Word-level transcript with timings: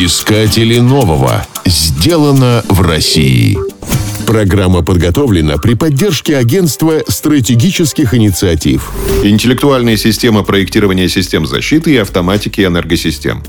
Искатели 0.00 0.78
нового. 0.78 1.44
Сделано 1.66 2.64
в 2.68 2.82
России. 2.82 3.58
Программа 4.28 4.84
подготовлена 4.84 5.56
при 5.56 5.74
поддержке 5.74 6.36
Агентства 6.36 7.02
стратегических 7.08 8.14
инициатив. 8.14 8.92
Интеллектуальная 9.24 9.96
система 9.96 10.44
проектирования 10.44 11.08
систем 11.08 11.48
защиты 11.48 11.94
и 11.94 11.96
автоматики 11.96 12.60
энергосистем. 12.60 13.42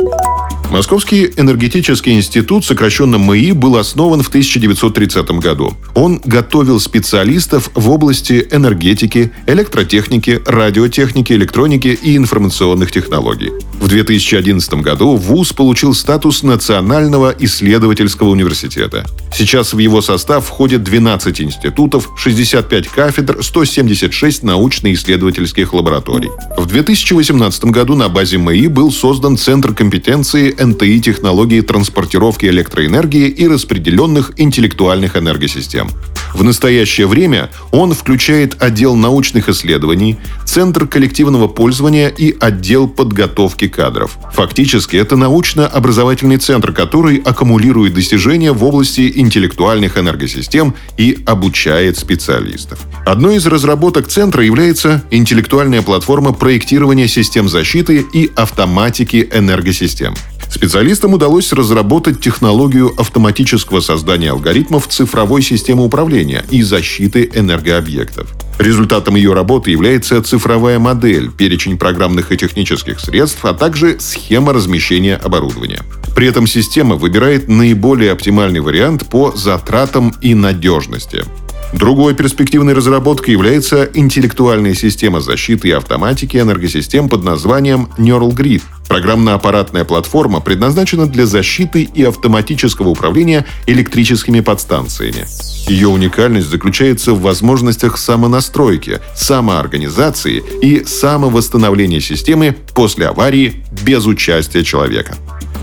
Московский 0.72 1.32
энергетический 1.38 2.14
институт, 2.14 2.66
сокращенно 2.66 3.18
МИИ, 3.18 3.52
был 3.52 3.78
основан 3.78 4.24
в 4.24 4.30
1930 4.30 5.30
году. 5.40 5.78
Он 5.94 6.20
готовил 6.24 6.80
специалистов 6.80 7.70
в 7.76 7.92
области 7.92 8.48
энергетики, 8.50 9.32
электротехники, 9.46 10.42
радиотехники, 10.48 11.34
электроники 11.34 11.90
и 11.90 12.18
информационных 12.18 12.92
технологий. 12.92 13.52
В 13.80 13.88
2011 13.88 14.74
году 14.76 15.16
ВУЗ 15.16 15.54
получил 15.54 15.94
статус 15.94 16.44
Национального 16.44 17.34
исследовательского 17.40 18.30
университета. 18.30 19.06
Сейчас 19.34 19.74
в 19.74 19.78
его 19.78 20.02
состав 20.02 20.46
входят 20.46 20.84
12 20.84 21.42
институтов, 21.42 22.10
65 22.18 22.88
кафедр, 22.90 23.42
176 23.42 24.44
научно-исследовательских 24.44 25.74
лабораторий. 25.74 26.30
В 26.58 26.66
2018 26.66 27.66
году 27.66 27.96
на 27.96 28.10
базе 28.10 28.38
МИИ 28.38 28.68
был 28.68 28.92
создан 28.92 29.38
Центр 29.38 29.74
компетенции 29.74 30.52
НТИ 30.62 31.00
технологии 31.00 31.62
транспортировки 31.62 32.48
электроэнергии 32.48 33.30
и 33.30 33.48
распределенных 33.48 34.34
интеллектуальных 34.36 35.16
энергосистем. 35.16 35.90
В 36.34 36.44
настоящее 36.44 37.08
время 37.08 37.50
он 37.72 37.94
включает 37.94 38.62
отдел 38.62 38.96
научных 38.96 39.50
исследований, 39.50 40.18
Центр 40.50 40.88
коллективного 40.88 41.48
пользования 41.48 42.08
и 42.08 42.36
отдел 42.40 42.88
подготовки 42.88 43.68
кадров. 43.68 44.18
Фактически 44.34 44.96
это 44.96 45.16
научно-образовательный 45.16 46.38
центр, 46.38 46.72
который 46.72 47.18
аккумулирует 47.18 47.94
достижения 47.94 48.52
в 48.52 48.64
области 48.64 49.14
интеллектуальных 49.16 50.00
энергосистем 50.00 50.74
и 50.98 51.20
обучает 51.28 52.00
специалистов. 52.00 52.80
Одной 53.06 53.36
из 53.36 53.46
разработок 53.46 54.08
центра 54.08 54.44
является 54.44 55.04
интеллектуальная 55.12 55.84
платформа 55.84 56.34
проектирования 56.34 57.08
систем 57.08 57.48
защиты 57.48 58.04
и 58.12 58.32
автоматики 58.36 59.30
энергосистем. 59.32 60.16
Специалистам 60.50 61.14
удалось 61.14 61.54
разработать 61.54 62.20
технологию 62.20 62.92
автоматического 63.00 63.82
создания 63.82 64.32
алгоритмов 64.32 64.88
цифровой 64.88 65.44
системы 65.44 65.86
управления 65.86 66.44
и 66.50 66.64
защиты 66.64 67.30
энергообъектов. 67.34 68.34
Результатом 68.58 69.16
ее 69.16 69.34
работы 69.34 69.72
является 69.72 70.22
цифровая 70.22 70.80
модель, 70.80 71.32
перечень 71.32 71.78
программных 71.78 72.32
и 72.32 72.38
технических 72.38 73.00
средств, 73.00 73.46
а 73.46 73.54
также 73.54 74.00
схема 74.00 74.52
размещения 74.52 75.16
оборудования. 75.16 75.82
При 76.16 76.28
этом 76.28 76.48
система 76.48 76.96
выбирает 76.96 77.48
наиболее 77.48 78.12
оптимальный 78.12 78.60
вариант 78.60 79.08
по 79.08 79.32
затратам 79.32 80.14
и 80.20 80.34
надежности. 80.34 81.24
Другой 81.72 82.16
перспективной 82.16 82.74
разработкой 82.74 83.34
является 83.34 83.88
интеллектуальная 83.94 84.74
система 84.74 85.22
защиты 85.22 85.68
и 85.68 85.72
автоматики 85.72 86.38
энергосистем 86.38 87.10
под 87.10 87.24
названием 87.24 87.90
Neural 87.98 88.36
Grid. 88.36 88.64
Программно-аппаратная 88.88 89.86
платформа 89.86 90.40
предназначена 90.40 91.06
для 91.06 91.28
защиты 91.28 91.84
и 91.84 92.04
автоматического 92.04 92.90
управления 92.90 93.46
электрическими 93.68 94.40
подстанциями. 94.40 95.28
Ее 95.68 95.90
уникальность 95.90 96.50
заключается 96.50 97.14
в 97.14 97.22
возможностях 97.22 98.00
самонастройки, 98.00 99.00
самоорганизации 99.16 100.44
и 100.64 100.84
самовосстановления 100.86 102.00
системы 102.00 102.56
после 102.74 103.08
аварии 103.08 103.64
без 103.86 104.08
участия 104.08 104.64
человека. 104.64 105.16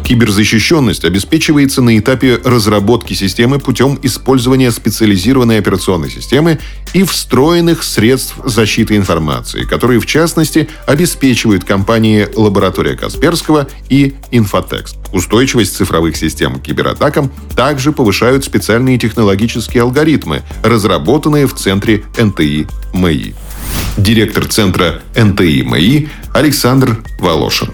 Киберзащищенность 0.06 1.04
обеспечивается 1.04 1.82
на 1.82 1.98
этапе 1.98 2.38
разработки 2.44 3.12
системы 3.12 3.58
путем 3.58 3.98
использования 4.04 4.70
специализированной 4.70 5.58
операционной 5.58 6.10
системы 6.10 6.60
и 6.94 7.02
встроенных 7.02 7.82
средств 7.82 8.36
защиты 8.44 8.94
информации, 8.96 9.64
которые, 9.64 9.98
в 9.98 10.06
частности, 10.06 10.68
обеспечивают 10.86 11.64
компании 11.64 12.28
«Лаборатория 12.36 12.94
Касперского» 12.94 13.66
и 13.88 14.14
«Инфотекст». 14.30 14.96
Устойчивость 15.12 15.76
цифровых 15.76 16.16
систем 16.16 16.60
к 16.60 16.62
кибератакам 16.62 17.32
также 17.56 17.90
повышают 17.90 18.44
специальные 18.44 18.98
технологические 18.98 19.82
алгоритмы, 19.82 20.42
разработанные 20.62 21.48
в 21.48 21.54
центре 21.54 22.04
НТИ 22.16 22.68
МИ. 22.94 23.34
Директор 23.96 24.46
центра 24.46 25.02
НТИ 25.16 25.62
МИ 25.62 26.08
Александр 26.32 27.02
Волошин. 27.18 27.72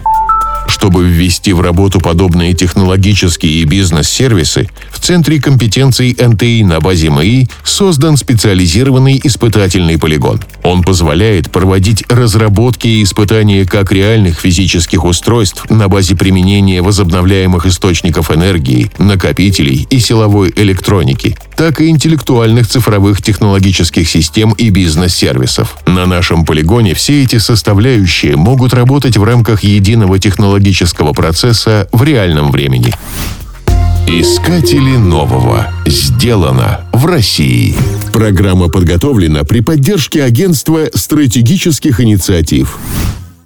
Чтобы 0.83 1.07
ввести 1.07 1.53
в 1.53 1.61
работу 1.61 2.01
подобные 2.01 2.53
технологические 2.53 3.61
и 3.61 3.63
бизнес-сервисы, 3.63 4.67
в 4.91 4.99
Центре 4.99 5.39
компетенций 5.39 6.13
НТИ 6.19 6.61
на 6.63 6.81
базе 6.81 7.07
МИ 7.07 7.47
создан 7.63 8.17
специализированный 8.17 9.17
испытательный 9.23 9.97
полигон. 9.97 10.41
Он 10.61 10.83
позволяет 10.83 11.49
проводить 11.49 12.03
разработки 12.09 12.87
и 12.89 13.03
испытания 13.03 13.63
как 13.63 13.93
реальных 13.93 14.41
физических 14.41 15.05
устройств 15.05 15.69
на 15.69 15.87
базе 15.87 16.17
применения 16.17 16.81
возобновляемых 16.81 17.65
источников 17.65 18.29
энергии, 18.29 18.91
накопителей 18.97 19.87
и 19.89 19.99
силовой 19.99 20.51
электроники, 20.53 21.37
так 21.55 21.81
и 21.81 21.89
интеллектуальных 21.89 22.67
цифровых 22.67 23.21
технологических 23.21 24.07
систем 24.07 24.51
и 24.53 24.69
бизнес-сервисов. 24.69 25.77
На 25.85 26.05
нашем 26.05 26.45
полигоне 26.45 26.93
все 26.93 27.23
эти 27.23 27.37
составляющие 27.37 28.35
могут 28.35 28.73
работать 28.73 29.17
в 29.17 29.23
рамках 29.23 29.63
единого 29.63 30.19
технологического 30.19 31.13
процесса 31.13 31.87
в 31.91 32.03
реальном 32.03 32.51
времени. 32.51 32.93
Искатели 34.07 34.97
нового. 34.97 35.67
Сделано 35.85 36.81
в 36.91 37.05
России. 37.05 37.75
Программа 38.11 38.69
подготовлена 38.69 39.43
при 39.43 39.61
поддержке 39.61 40.23
Агентства 40.23 40.87
стратегических 40.93 41.99
инициатив. 41.99 42.77